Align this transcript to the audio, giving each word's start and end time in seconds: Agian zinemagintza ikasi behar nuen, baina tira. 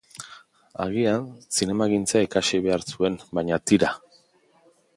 Agian 0.85 1.27
zinemagintza 1.57 2.21
ikasi 2.29 2.63
behar 2.65 2.87
nuen, 2.93 3.21
baina 3.39 3.61
tira. 3.73 3.95